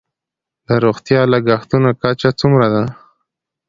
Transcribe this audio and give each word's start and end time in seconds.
د 0.67 0.69
روغتیايي 0.83 1.27
لګښتونو 1.33 1.89
کچه 2.01 2.29
څومره 2.39 2.67
ده؟ 2.73 2.83